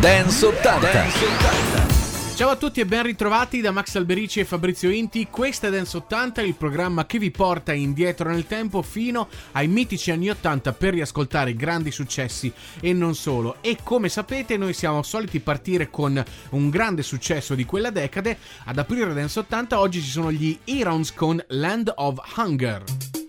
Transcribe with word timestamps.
Dance 0.00 0.46
80. 0.46 0.92
Dance 0.92 1.24
80. 1.26 2.34
Ciao 2.34 2.48
a 2.48 2.56
tutti 2.56 2.80
e 2.80 2.86
ben 2.86 3.02
ritrovati 3.02 3.60
da 3.60 3.70
Max 3.70 3.96
Alberici 3.96 4.40
e 4.40 4.46
Fabrizio 4.46 4.88
Inti. 4.88 5.26
Questa 5.28 5.66
è 5.66 5.70
Dance 5.70 5.94
80, 5.98 6.40
il 6.40 6.54
programma 6.54 7.04
che 7.04 7.18
vi 7.18 7.30
porta 7.30 7.74
indietro 7.74 8.30
nel 8.30 8.46
tempo 8.46 8.80
fino 8.80 9.28
ai 9.52 9.68
mitici 9.68 10.10
anni 10.10 10.30
80 10.30 10.72
per 10.72 10.94
riascoltare 10.94 11.54
grandi 11.54 11.90
successi 11.90 12.50
e 12.80 12.94
non 12.94 13.14
solo. 13.14 13.56
E 13.60 13.76
come 13.84 14.08
sapete, 14.08 14.56
noi 14.56 14.72
siamo 14.72 15.02
soliti 15.02 15.38
partire 15.38 15.90
con 15.90 16.24
un 16.52 16.70
grande 16.70 17.02
successo 17.02 17.54
di 17.54 17.66
quella 17.66 17.90
decade. 17.90 18.38
Ad 18.64 18.78
aprire 18.78 19.12
Dance 19.12 19.40
80 19.40 19.78
oggi 19.78 20.00
ci 20.00 20.08
sono 20.08 20.32
gli 20.32 20.58
Irons 20.64 21.12
con 21.12 21.44
Land 21.48 21.92
of 21.96 22.20
Hunger. 22.36 23.19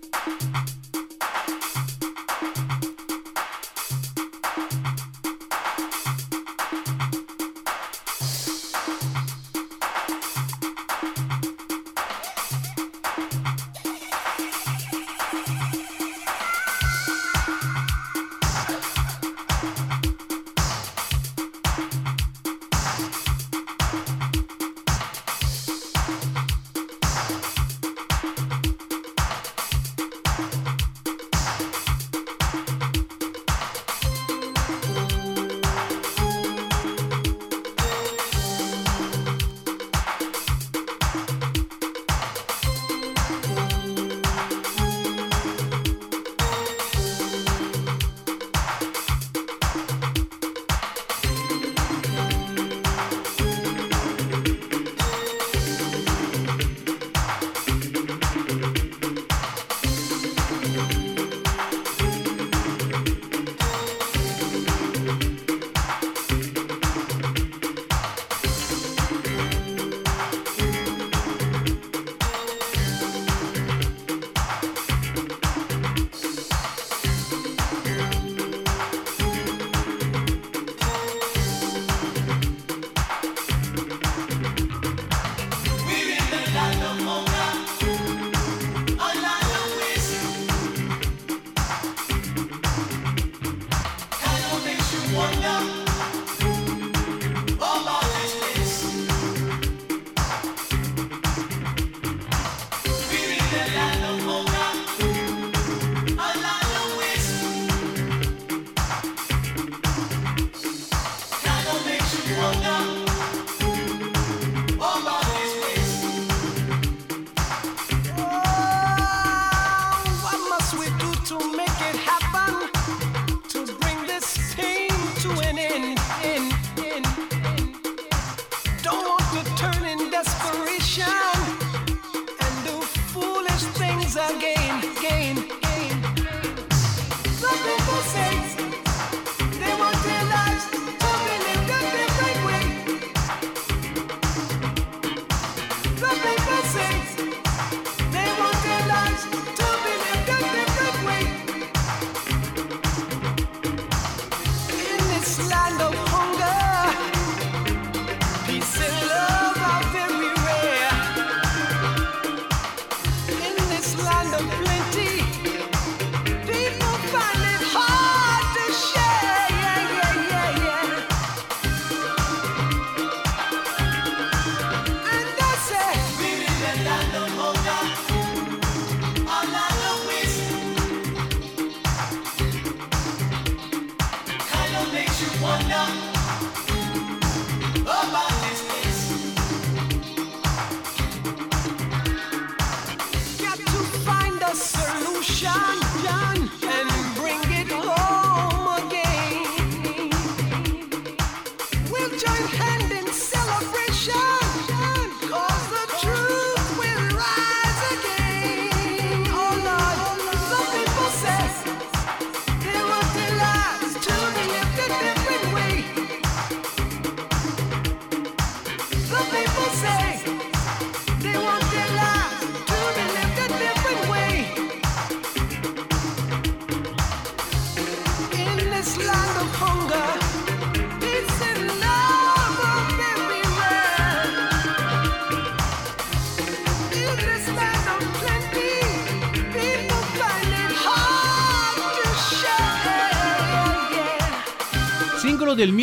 Del 195.42 195.81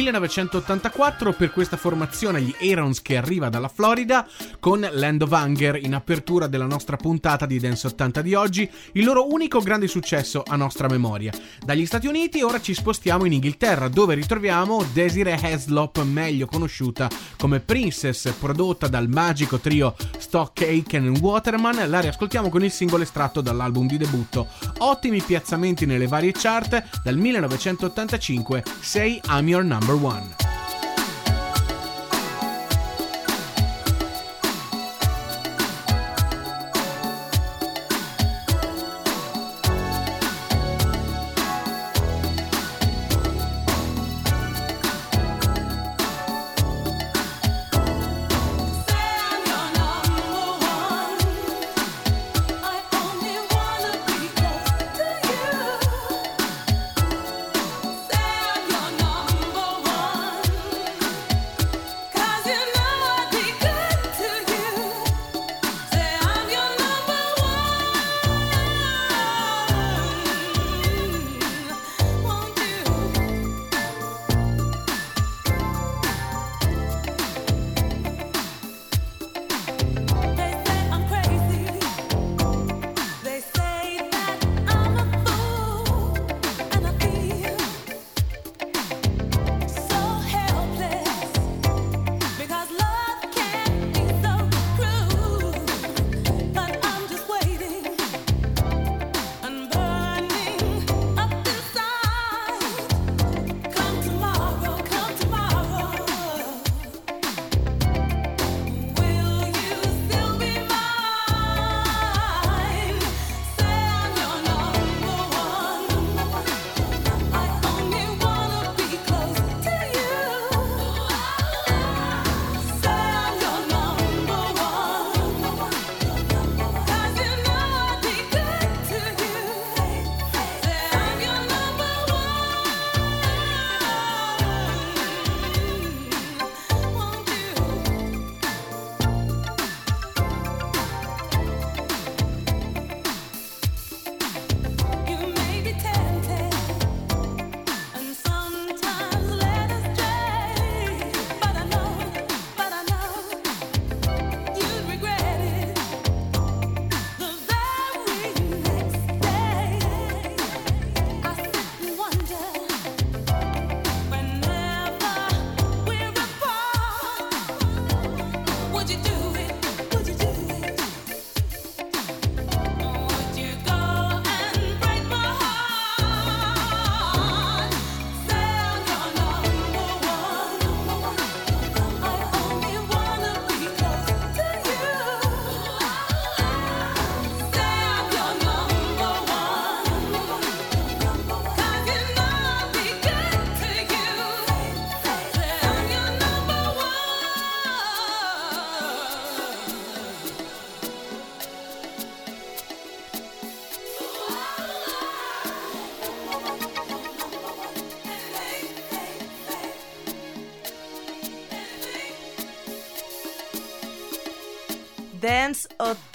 1984 0.10 1.34
per 1.34 1.52
questa 1.52 1.78
formazione, 1.78 2.42
gli 2.42 2.56
Aarons 2.62 3.02
che 3.02 3.16
arriva 3.16 3.50
dalla 3.50 3.68
Florida 3.68 4.28
con 4.60 4.88
Land 4.92 5.22
of 5.22 5.32
Hunger 5.32 5.76
in 5.76 5.94
apertura 5.94 6.48
della 6.48 6.66
nostra 6.66 6.96
puntata 6.96 7.46
di 7.46 7.60
Dance 7.60 7.88
80 7.88 8.22
di 8.24 8.34
oggi, 8.34 8.70
il 8.94 9.04
loro 9.04 9.32
unico 9.32 9.60
grande 9.60 9.88
successo 9.88 10.44
a 10.46 10.56
nostra 10.56 10.88
memoria. 10.88 11.32
Dagli 11.64 11.86
Stati 11.86 12.08
Uniti 12.08 12.42
ora 12.42 12.60
ci 12.60 12.74
spostiamo 12.74 13.26
in 13.26 13.34
Inghilterra 13.34 13.88
dove 13.88 14.16
ritroviamo 14.16 14.84
Desiree 14.94 15.40
Haslop, 15.40 16.02
meglio 16.04 16.48
conosciuta 16.48 17.08
come 17.38 17.60
Princess, 17.60 18.32
prodotta 18.32 18.88
dal 18.88 19.08
magico 19.08 19.60
trio 19.60 19.96
Stock 20.18 20.62
Aiken 20.62 21.20
Waterman, 21.22 21.88
la 21.88 22.00
riascoltiamo 22.00 22.50
con 22.50 22.64
il 22.64 22.72
singolo 22.72 23.04
estratto 23.04 23.42
dall'album 23.42 23.86
di 23.86 23.98
debutto. 23.98 24.48
Ottimi 24.80 25.22
piazzamenti 25.22 25.86
nelle 25.86 26.08
varie 26.08 26.32
chart 26.32 27.02
dal 27.04 27.18
1985, 27.18 28.64
Say 28.80 29.22
I'm 29.28 29.48
Your 29.48 29.64
number 29.64 29.98
one. 30.02 30.59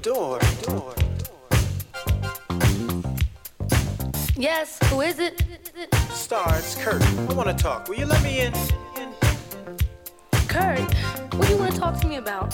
The 0.00 0.12
lock 0.12 0.42
on 0.42 0.56
the 0.56 0.70
door. 0.70 0.94
Door. 0.94 0.94
Yes, 4.36 4.78
who 4.90 5.00
is 5.02 5.18
it? 5.18 5.44
Star, 6.10 6.56
it's 6.56 6.74
Kurt. 6.76 7.02
I 7.02 7.32
want 7.34 7.48
to 7.48 7.54
talk. 7.54 7.88
Will 7.88 7.96
you 7.96 8.06
let 8.06 8.22
me 8.22 8.40
in? 8.40 8.52
Kurt, 10.48 10.80
what 11.34 11.46
do 11.46 11.52
you 11.52 11.58
want 11.58 11.72
to 11.72 11.78
talk 11.78 12.00
to 12.00 12.06
me 12.08 12.16
about? 12.16 12.52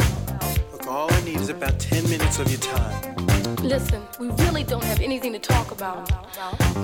Look, 0.73 0.87
all 0.87 1.12
I 1.12 1.21
need 1.23 1.37
is 1.37 1.49
about 1.49 1.78
10 1.78 2.09
minutes 2.09 2.38
of 2.38 2.50
your 2.50 2.61
time. 2.61 3.16
Listen, 3.57 4.02
we 4.21 4.28
really 4.45 4.64
don't 4.64 4.85
have 4.85 5.00
anything 5.00 5.33
to 5.33 5.38
talk 5.38 5.71
about. 5.71 6.09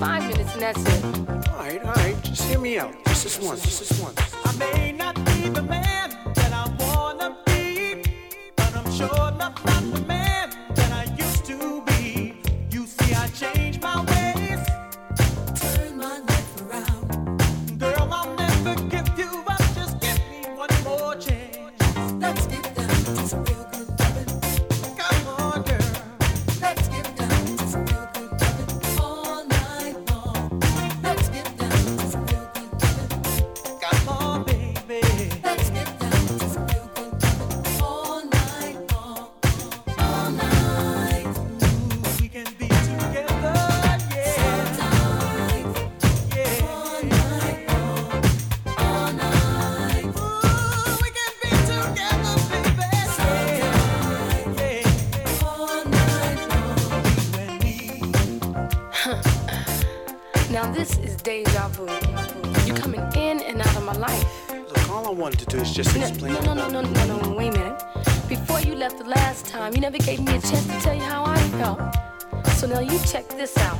Five 0.01 0.29
minutes 0.29 0.53
and 0.55 0.63
that's 0.63 0.83
it. 0.83 1.05
All 1.05 1.59
right, 1.59 1.85
all 1.85 1.93
right. 1.93 2.17
Just 2.23 2.45
hear 2.45 2.59
me 2.59 2.79
out. 2.79 2.93
Just 3.07 3.25
this 3.25 3.39
once. 3.41 3.63
Just 3.63 3.89
this 3.89 4.01
once. 4.01 4.19
I 4.45 4.57
may 4.57 4.93
not 4.93 5.15
be 5.25 5.49
the 5.49 5.63
man 5.63 5.84
wanted 65.25 65.39
to 65.39 65.57
do 65.57 65.63
is 65.63 65.73
just 65.73 65.97
No, 65.97 66.07
explain. 66.07 66.35
no, 66.35 66.53
no, 66.53 66.69
no, 66.69 66.83
no, 66.83 67.05
no, 67.07 67.19
no, 67.19 67.35
wait 67.35 67.49
a 67.49 67.53
minute. 67.53 67.83
Before 68.29 68.61
you 68.61 68.75
left 68.75 68.99
the 68.99 69.09
last 69.09 69.47
time, 69.47 69.75
you 69.75 69.81
never 69.81 69.97
gave 69.97 70.21
me 70.21 70.37
a 70.37 70.39
chance 70.39 70.67
to 70.67 70.79
tell 70.81 70.95
you 70.95 71.01
how 71.01 71.25
I 71.25 71.39
felt. 71.57 71.81
So 72.59 72.67
now 72.67 72.81
you 72.81 72.99
check 73.07 73.27
this 73.31 73.57
out. 73.57 73.74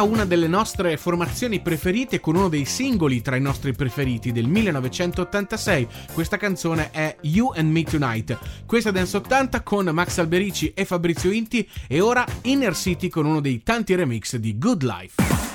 Aurra, 0.00 0.02
una 0.02 0.24
delle 0.24 0.48
nostre 0.48 0.96
formazioni 0.96 1.60
preferite 1.60 2.20
con 2.20 2.36
uno 2.36 2.48
dei 2.48 2.64
singoli 2.64 3.20
tra 3.20 3.36
i 3.36 3.40
nostri 3.40 3.72
preferiti 3.72 4.32
del 4.32 4.46
1986. 4.46 5.86
Questa 6.12 6.36
canzone 6.36 6.90
è 6.90 7.16
You 7.22 7.52
and 7.54 7.70
Me 7.70 7.82
Tonight. 7.84 8.38
Questa 8.66 8.90
Dance 8.90 9.16
80 9.18 9.62
con 9.62 9.86
Max 9.86 10.18
Alberici 10.18 10.72
e 10.74 10.84
Fabrizio 10.84 11.30
Inti 11.30 11.68
e 11.86 12.00
ora 12.00 12.24
Inner 12.42 12.74
City 12.74 13.08
con 13.08 13.26
uno 13.26 13.40
dei 13.40 13.62
tanti 13.62 13.94
remix 13.94 14.36
di 14.36 14.58
Good 14.58 14.82
Life. 14.82 15.49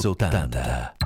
80. 0.00 0.97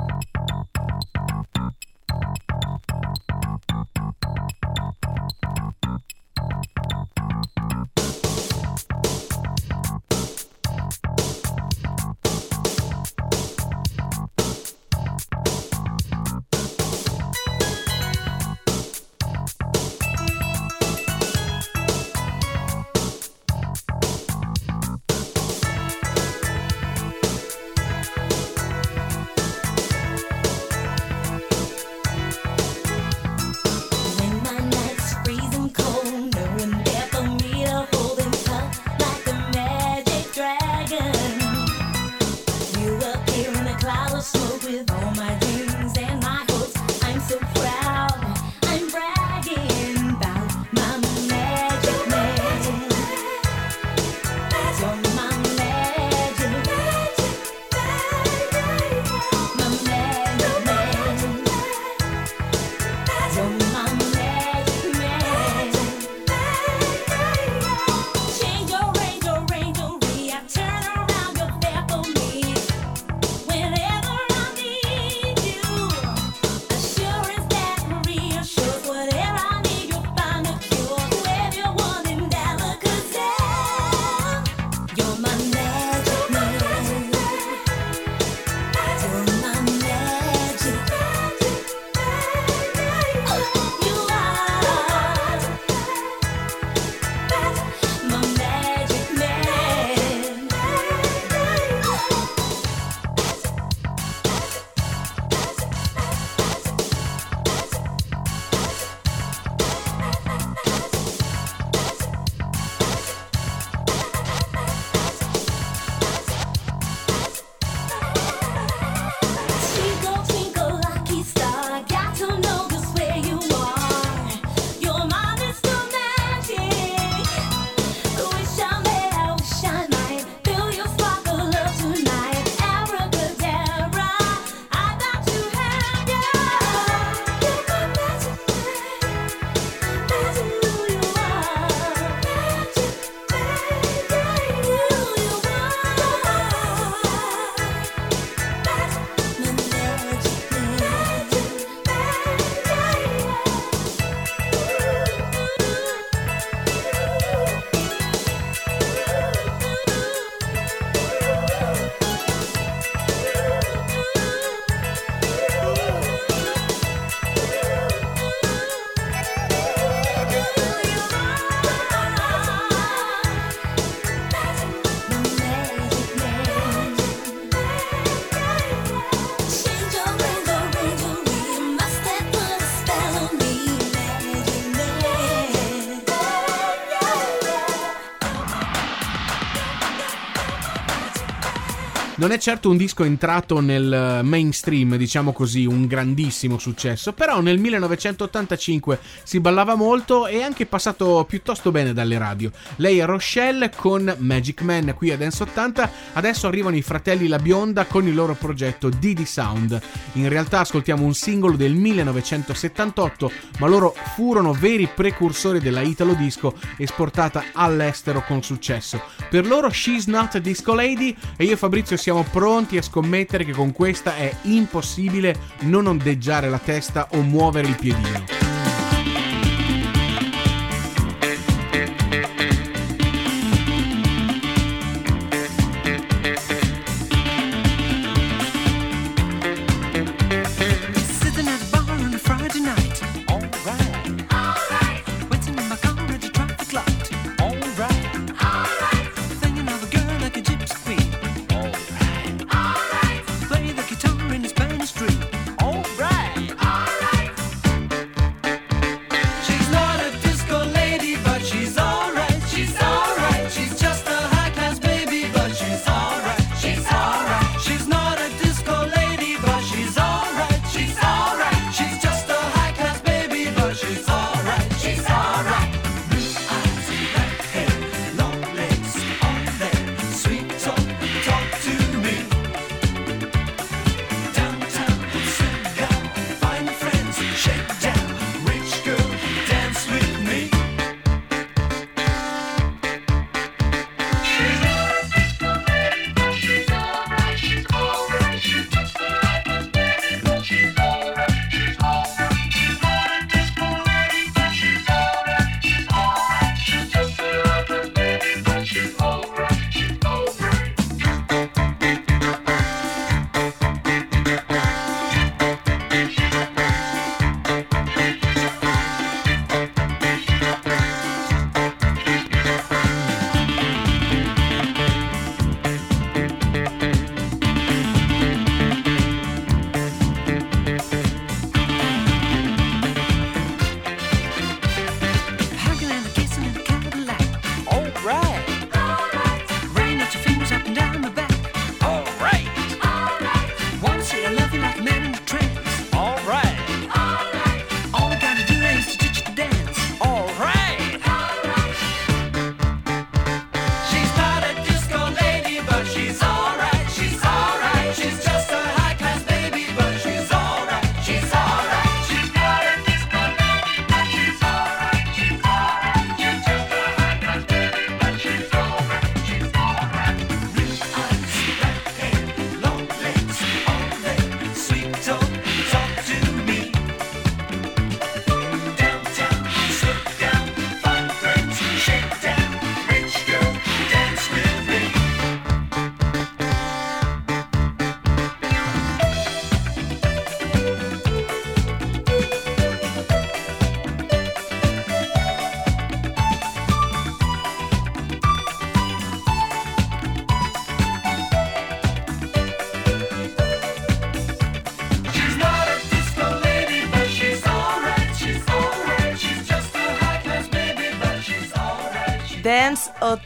Non 192.22 192.30
è 192.30 192.38
certo 192.38 192.70
un 192.70 192.76
disco 192.76 193.02
entrato 193.02 193.58
nel 193.58 193.92
eh, 193.92 194.22
mainstream, 194.22 194.94
diciamo 194.94 195.32
così, 195.32 195.66
un 195.66 195.88
grandissimo 195.88 196.56
successo, 196.56 197.12
però 197.12 197.40
nel 197.40 197.58
1985 197.58 199.00
si 199.24 199.40
ballava 199.40 199.74
molto 199.74 200.28
e 200.28 200.38
è 200.38 200.42
anche 200.42 200.66
passato 200.66 201.24
piuttosto 201.28 201.72
bene 201.72 201.92
dalle 201.92 202.18
radio. 202.18 202.52
Lei 202.76 202.98
è 202.98 203.04
Rochelle 203.06 203.72
con 203.74 204.14
Magic 204.18 204.60
Man 204.60 204.94
qui 204.94 205.10
a 205.10 205.16
Dance 205.16 205.42
80, 205.42 205.90
adesso 206.12 206.46
arrivano 206.46 206.76
i 206.76 206.82
fratelli 206.82 207.26
La 207.26 207.40
Bionda 207.40 207.86
con 207.86 208.06
il 208.06 208.14
loro 208.14 208.34
progetto 208.34 208.88
Didi 208.88 209.26
Sound. 209.26 209.80
In 210.12 210.28
realtà 210.28 210.60
ascoltiamo 210.60 211.04
un 211.04 211.14
singolo 211.14 211.56
del 211.56 211.74
1978, 211.74 213.32
ma 213.58 213.66
loro 213.66 213.96
furono 214.14 214.52
veri 214.52 214.86
precursori 214.86 215.58
della 215.58 215.80
Italo 215.80 216.14
Disco 216.14 216.54
esportata 216.76 217.46
all'estero 217.52 218.22
con 218.24 218.44
successo. 218.44 219.02
Per 219.28 219.44
loro 219.44 219.70
She's 219.70 220.06
Not 220.06 220.36
a 220.36 220.38
Disco 220.38 220.72
Lady 220.72 221.16
e 221.36 221.42
io 221.42 221.54
e 221.54 221.56
Fabrizio 221.56 221.96
siamo 221.96 222.10
siamo 222.12 222.28
pronti 222.30 222.76
a 222.76 222.82
scommettere 222.82 223.42
che 223.42 223.52
con 223.52 223.72
questa 223.72 224.16
è 224.16 224.30
impossibile 224.42 225.34
non 225.60 225.86
ondeggiare 225.86 226.50
la 226.50 226.58
testa 226.58 227.08
o 227.12 227.22
muovere 227.22 227.68
il 227.68 227.76
piedino. 227.76 228.41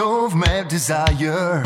of 0.00 0.34
my 0.34 0.62
desire. 0.62 1.62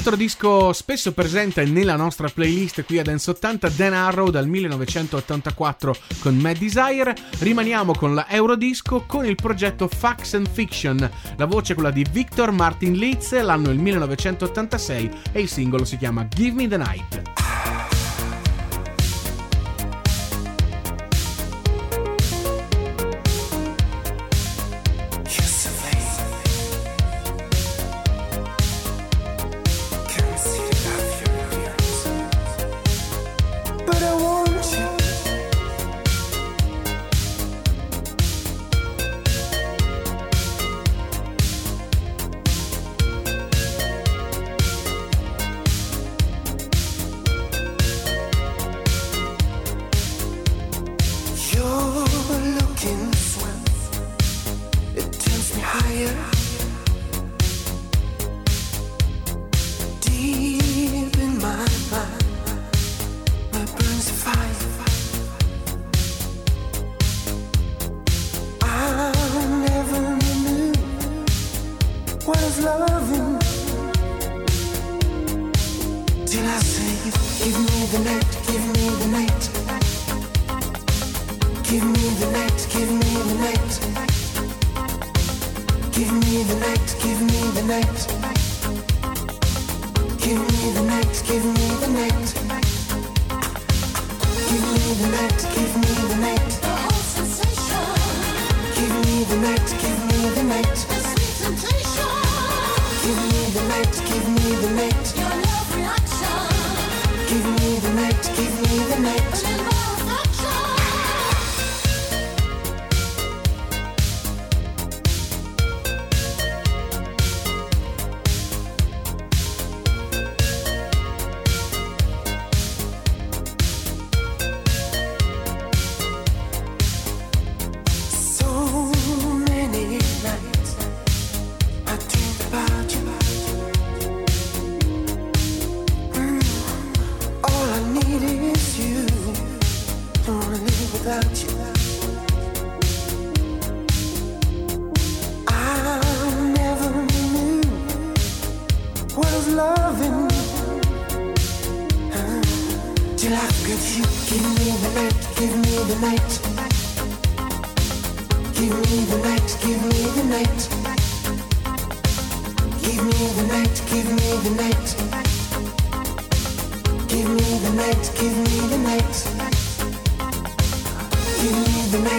Altro 0.00 0.16
disco 0.16 0.72
spesso 0.72 1.12
presente 1.12 1.62
nella 1.66 1.94
nostra 1.94 2.30
playlist 2.30 2.84
qui 2.84 2.98
a 2.98 3.02
Dance 3.02 3.32
80, 3.32 3.68
Dan 3.68 3.92
Arrow 3.92 4.30
dal 4.30 4.48
1984 4.48 5.94
con 6.20 6.38
Mad 6.38 6.56
Desire. 6.56 7.14
Rimaniamo 7.40 7.92
con 7.92 8.14
la 8.14 8.26
Eurodisco 8.26 9.04
con 9.06 9.26
il 9.26 9.34
progetto 9.34 9.88
Fax 9.88 10.32
and 10.32 10.48
Fiction. 10.50 11.10
La 11.36 11.44
voce 11.44 11.72
è 11.72 11.74
quella 11.74 11.90
di 11.90 12.06
Victor 12.10 12.50
Martin 12.50 12.94
Leeds, 12.94 13.38
l'anno 13.42 13.68
è 13.68 13.72
il 13.72 13.78
1986 13.78 15.10
e 15.32 15.40
il 15.42 15.48
singolo 15.50 15.84
si 15.84 15.98
chiama 15.98 16.26
Give 16.28 16.54
Me 16.54 16.66
the 16.66 16.78
Night. 16.78 17.99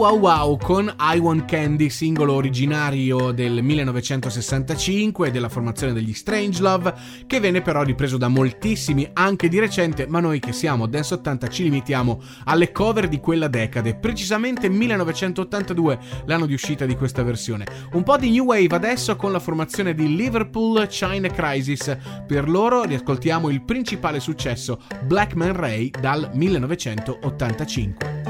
Wow 0.00 0.18
Wow 0.18 0.56
con 0.56 0.94
I 0.98 1.18
Want 1.18 1.44
Candy, 1.44 1.90
singolo 1.90 2.32
originario 2.32 3.32
del 3.32 3.62
1965 3.62 5.30
della 5.30 5.50
formazione 5.50 5.92
degli 5.92 6.14
Strangelove, 6.14 6.94
che 7.26 7.38
venne 7.38 7.60
però 7.60 7.82
ripreso 7.82 8.16
da 8.16 8.28
moltissimi 8.28 9.06
anche 9.12 9.48
di 9.48 9.58
recente, 9.58 10.06
ma 10.06 10.20
noi 10.20 10.40
che 10.40 10.54
siamo 10.54 10.86
Dance 10.86 11.12
80 11.12 11.48
ci 11.48 11.64
limitiamo 11.64 12.18
alle 12.44 12.72
cover 12.72 13.08
di 13.08 13.20
quella 13.20 13.48
decade, 13.48 13.94
precisamente 13.94 14.70
1982, 14.70 15.98
l'anno 16.24 16.46
di 16.46 16.54
uscita 16.54 16.86
di 16.86 16.96
questa 16.96 17.22
versione. 17.22 17.66
Un 17.92 18.02
po' 18.02 18.16
di 18.16 18.30
New 18.30 18.46
Wave 18.46 18.74
adesso 18.74 19.16
con 19.16 19.32
la 19.32 19.38
formazione 19.38 19.92
di 19.92 20.16
Liverpool 20.16 20.86
China 20.86 21.28
Crisis. 21.28 21.94
Per 22.26 22.48
loro 22.48 22.84
riascoltiamo 22.84 23.50
il 23.50 23.62
principale 23.64 24.18
successo 24.18 24.80
Black 25.02 25.34
Man 25.34 25.52
Ray 25.52 25.90
dal 26.00 26.30
1985. 26.32 28.29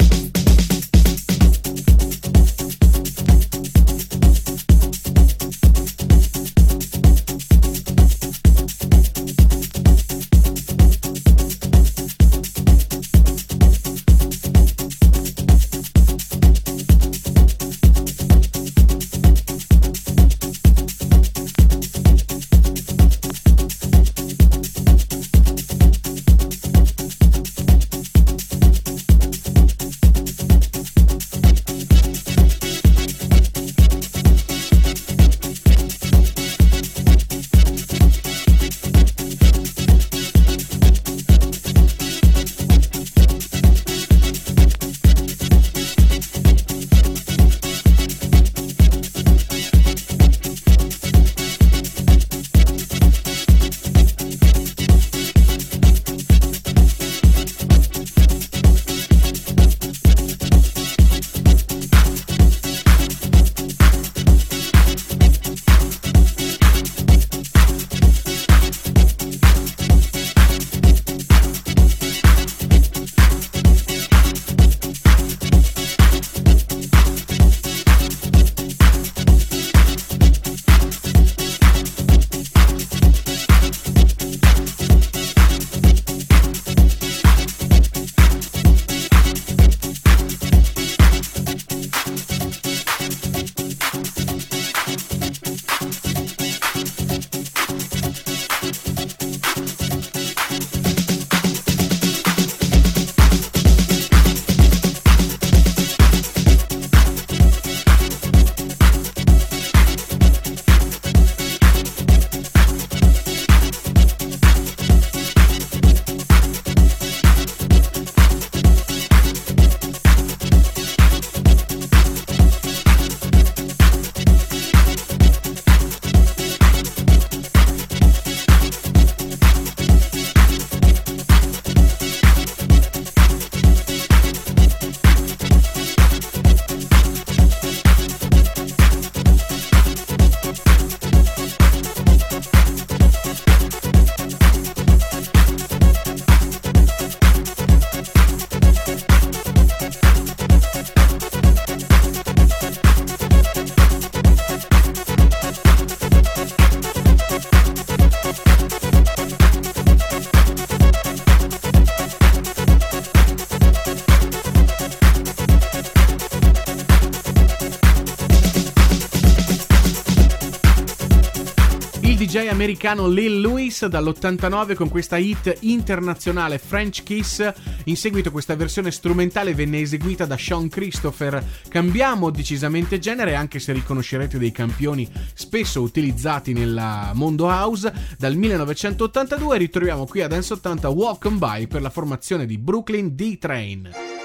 Americano 172.61 173.07
Lil 173.07 173.41
Louis 173.41 173.87
dall'89 173.87 174.75
con 174.75 174.87
questa 174.87 175.17
hit 175.17 175.57
internazionale 175.61 176.59
French 176.59 177.01
Kiss. 177.01 177.51
In 177.85 177.97
seguito 177.97 178.29
questa 178.29 178.55
versione 178.55 178.91
strumentale 178.91 179.55
venne 179.55 179.79
eseguita 179.79 180.25
da 180.25 180.37
Sean 180.37 180.69
Christopher. 180.69 181.43
Cambiamo 181.67 182.29
decisamente 182.29 182.99
genere 182.99 183.33
anche 183.33 183.57
se 183.57 183.73
riconoscerete 183.73 184.37
dei 184.37 184.51
campioni 184.51 185.09
spesso 185.33 185.81
utilizzati 185.81 186.53
nel 186.53 187.09
mondo 187.13 187.47
house. 187.47 187.91
Dal 188.15 188.35
1982 188.35 189.57
ritroviamo 189.57 190.05
qui 190.05 190.21
a 190.21 190.27
Dance 190.27 190.53
80 190.53 190.87
Walk 190.89 191.25
on 191.25 191.39
By 191.39 191.65
per 191.65 191.81
la 191.81 191.89
formazione 191.89 192.45
di 192.45 192.59
Brooklyn 192.59 193.15
D-Train. 193.15 194.20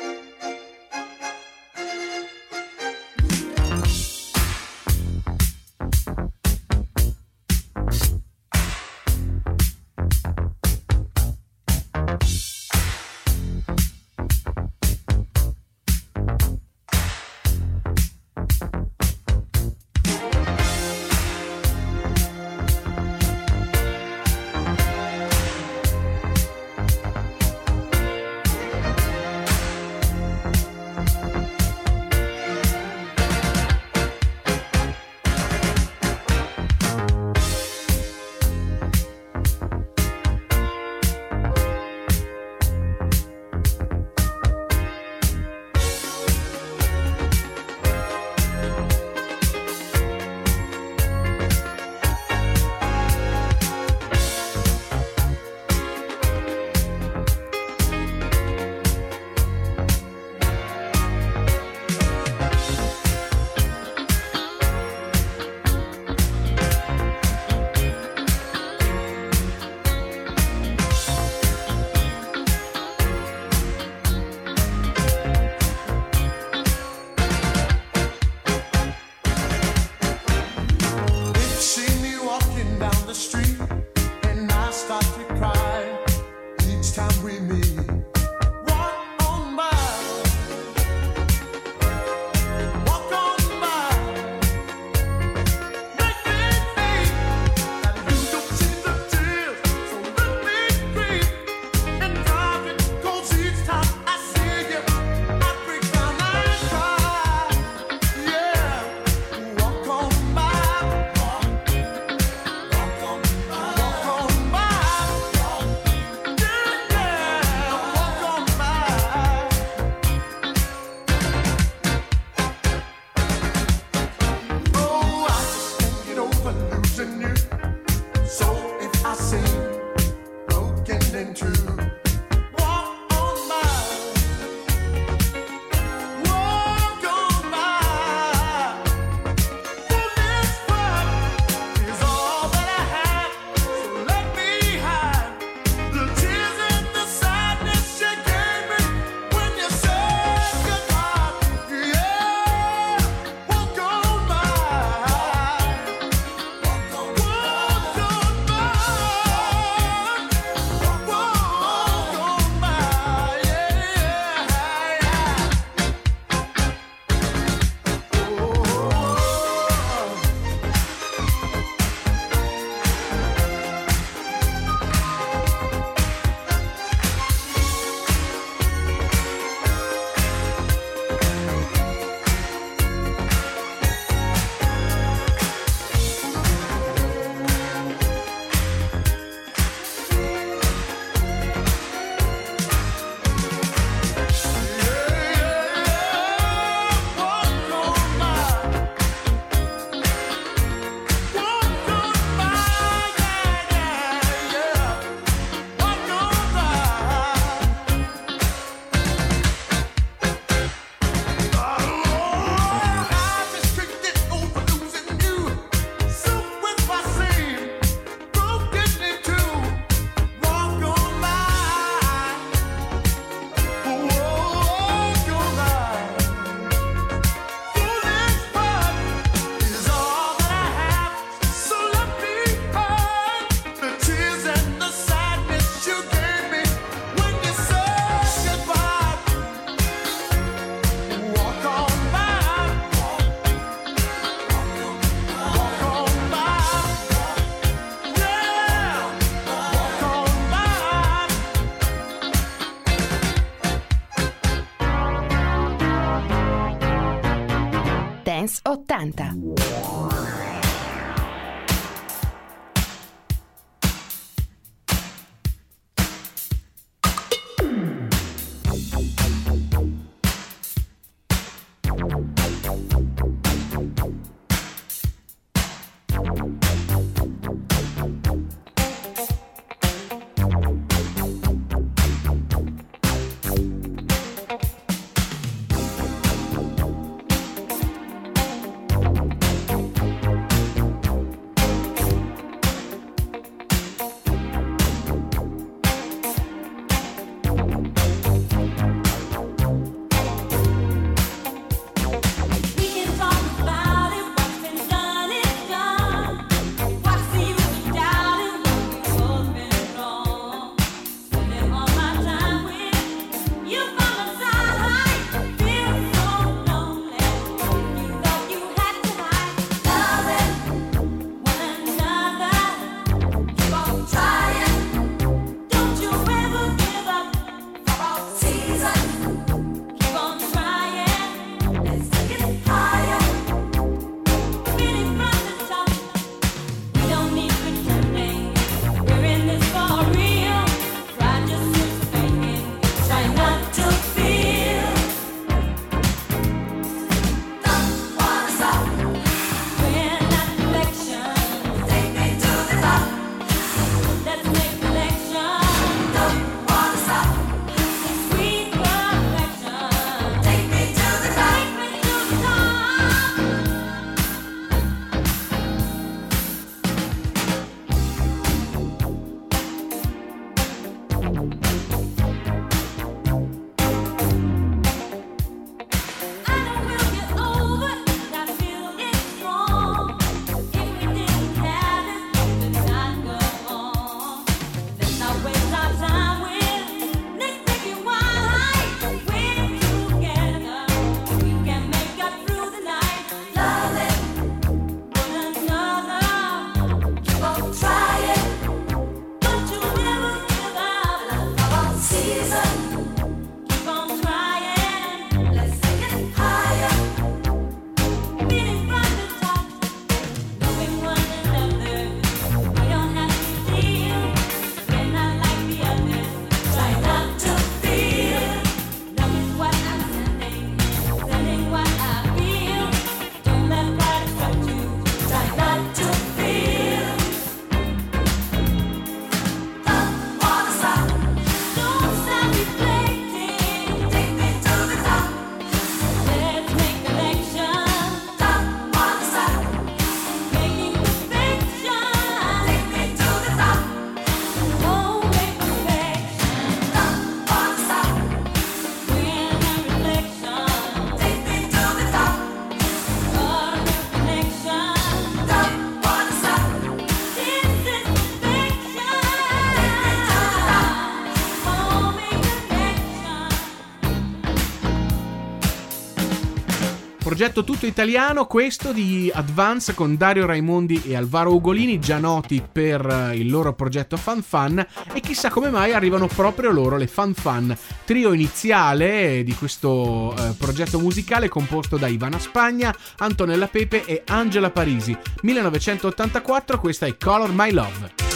Progetto 467.37 467.65
tutto 467.65 467.85
italiano, 467.85 468.47
questo 468.47 468.93
di 468.93 469.31
Advance 469.31 469.93
con 469.93 470.17
Dario 470.17 470.47
Raimondi 470.47 471.03
e 471.05 471.17
Alvaro 471.17 471.53
Ugolini, 471.53 471.99
già 471.99 472.17
noti 472.17 472.63
per 472.73 473.05
eh, 473.05 473.37
il 473.37 473.51
loro 473.51 473.75
progetto 473.75 474.17
Fan 474.17 474.41
Fan, 474.41 474.87
e 475.13 475.21
chissà 475.21 475.51
come 475.51 475.69
mai 475.69 475.93
arrivano 475.93 476.29
proprio 476.29 476.71
loro, 476.71 476.97
le 476.97 477.07
Fan 477.07 477.35
Fan, 477.35 477.77
trio 478.07 478.33
iniziale 478.33 479.43
di 479.45 479.55
questo 479.55 480.35
eh, 480.35 480.55
progetto 480.57 480.99
musicale 480.99 481.51
composto 481.51 481.99
da 481.99 482.07
Ivana 482.07 482.39
Spagna, 482.39 482.97
Antonella 483.19 483.67
Pepe 483.67 484.07
e 484.07 484.23
Angela 484.29 484.71
Parisi. 484.71 485.15
1984, 485.43 486.81
questa 486.81 487.05
è 487.05 487.19
Color 487.19 487.53
My 487.53 487.71
Love. 487.71 488.36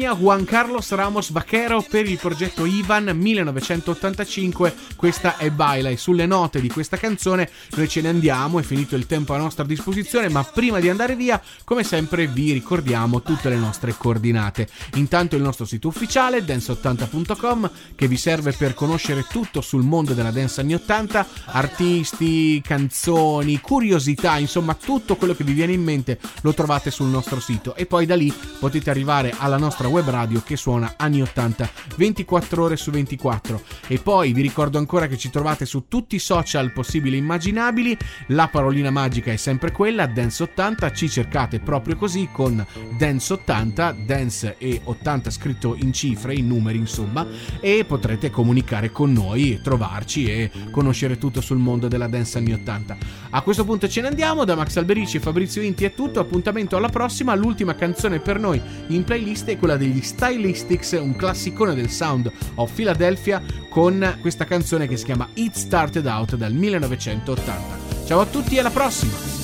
Spagna 0.00 0.14
Juan 0.18 0.46
Carlos 0.46 0.90
Ramos 0.92 1.30
Vaquero 1.30 1.82
per 1.82 2.08
il 2.08 2.16
progetto 2.16 2.64
Ivan 2.64 3.14
1985, 3.14 4.74
questa 5.00 5.38
è 5.38 5.50
Baila 5.50 5.88
e 5.88 5.96
sulle 5.96 6.26
note 6.26 6.60
di 6.60 6.68
questa 6.68 6.98
canzone 6.98 7.48
noi 7.74 7.88
ce 7.88 8.02
ne 8.02 8.08
andiamo, 8.08 8.58
è 8.58 8.62
finito 8.62 8.96
il 8.96 9.06
tempo 9.06 9.32
a 9.32 9.38
nostra 9.38 9.64
disposizione, 9.64 10.28
ma 10.28 10.44
prima 10.44 10.78
di 10.78 10.90
andare 10.90 11.16
via 11.16 11.40
come 11.64 11.84
sempre 11.84 12.26
vi 12.26 12.52
ricordiamo 12.52 13.22
tutte 13.22 13.48
le 13.48 13.56
nostre 13.56 13.94
coordinate. 13.96 14.68
Intanto 14.96 15.36
il 15.36 15.42
nostro 15.42 15.64
sito 15.64 15.88
ufficiale 15.88 16.44
dance80.com 16.44 17.70
che 17.94 18.08
vi 18.08 18.18
serve 18.18 18.52
per 18.52 18.74
conoscere 18.74 19.24
tutto 19.26 19.62
sul 19.62 19.84
mondo 19.84 20.12
della 20.12 20.32
dance 20.32 20.60
anni 20.60 20.74
80, 20.74 21.26
artisti, 21.46 22.60
canzoni, 22.60 23.58
curiosità, 23.58 24.36
insomma 24.36 24.74
tutto 24.74 25.16
quello 25.16 25.34
che 25.34 25.44
vi 25.44 25.54
viene 25.54 25.72
in 25.72 25.82
mente 25.82 26.18
lo 26.42 26.52
trovate 26.52 26.90
sul 26.90 27.08
nostro 27.08 27.40
sito 27.40 27.74
e 27.74 27.86
poi 27.86 28.04
da 28.04 28.16
lì 28.16 28.30
potete 28.58 28.90
arrivare 28.90 29.32
alla 29.38 29.56
nostra 29.56 29.88
web 29.88 30.10
radio 30.10 30.42
che 30.42 30.58
suona 30.58 30.92
anni 30.98 31.22
80 31.22 31.70
24 31.96 32.62
ore 32.62 32.76
su 32.76 32.90
24 32.90 33.62
e 33.86 33.98
poi 33.98 34.34
vi 34.34 34.42
ricordo 34.42 34.76
ancora 34.76 34.88
che 34.98 35.16
ci 35.16 35.30
trovate 35.30 35.66
su 35.66 35.84
tutti 35.88 36.16
i 36.16 36.18
social 36.18 36.72
possibili 36.72 37.16
e 37.16 37.18
immaginabili. 37.18 37.96
La 38.28 38.48
parolina 38.48 38.90
magica 38.90 39.30
è 39.32 39.36
sempre 39.36 39.70
quella 39.70 40.06
Dance 40.06 40.42
80 40.42 40.92
ci 40.92 41.08
cercate 41.08 41.60
proprio 41.60 41.96
così 41.96 42.28
con 42.32 42.64
Dance 42.98 43.32
80 43.32 43.96
Dance 44.04 44.56
e 44.58 44.80
80 44.82 45.30
scritto 45.30 45.76
in 45.76 45.92
cifre 45.92 46.34
in 46.34 46.46
numeri 46.46 46.78
insomma 46.78 47.26
e 47.60 47.84
potrete 47.84 48.30
comunicare 48.30 48.90
con 48.90 49.12
noi 49.12 49.60
trovarci 49.62 50.26
e 50.26 50.50
conoscere 50.70 51.18
tutto 51.18 51.40
sul 51.40 51.58
mondo 51.58 51.88
della 51.88 52.08
dance 52.08 52.38
anni 52.38 52.52
80 52.52 53.20
a 53.32 53.42
questo 53.42 53.64
punto 53.64 53.88
ce 53.88 54.00
ne 54.00 54.08
andiamo 54.08 54.44
da 54.44 54.56
Max 54.56 54.76
Alberici 54.76 55.18
e 55.18 55.20
Fabrizio 55.20 55.62
Inti 55.62 55.84
è 55.84 55.94
tutto. 55.94 56.18
Appuntamento 56.18 56.76
alla 56.76 56.88
prossima. 56.88 57.34
L'ultima 57.36 57.76
canzone 57.76 58.18
per 58.18 58.40
noi 58.40 58.60
in 58.88 59.04
playlist 59.04 59.46
è 59.46 59.56
quella 59.56 59.76
degli 59.76 60.00
Stylistics, 60.00 60.98
un 61.00 61.14
classicone 61.14 61.74
del 61.76 61.90
sound 61.90 62.30
of 62.56 62.72
Philadelphia 62.72 63.40
con 63.68 64.18
questa 64.20 64.44
canzone 64.44 64.79
che 64.86 64.96
si 64.96 65.04
chiama 65.04 65.28
It 65.34 65.54
Started 65.54 66.06
Out 66.06 66.36
dal 66.36 66.52
1980. 66.52 68.06
Ciao 68.06 68.20
a 68.20 68.26
tutti 68.26 68.56
e 68.56 68.60
alla 68.60 68.70
prossima! 68.70 69.39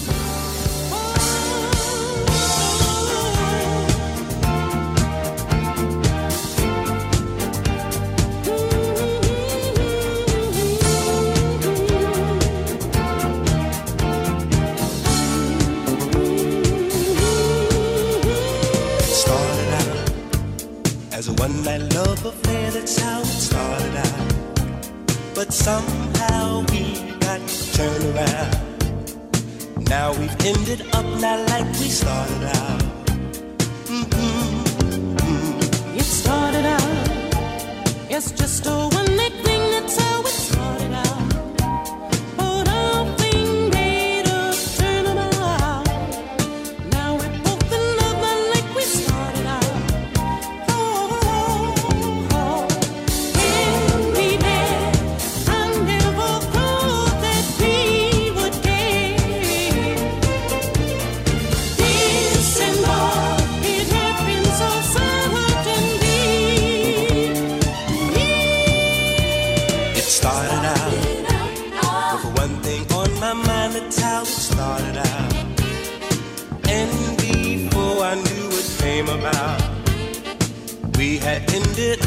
Not 31.20 31.48
like 31.48 31.66
we 31.78 31.88
started 31.88 32.44
out. 32.44 32.55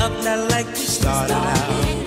Up 0.02 0.12
not 0.24 0.50
like 0.52 0.68
we 0.68 0.76
started 0.76 1.34
out. 1.34 1.99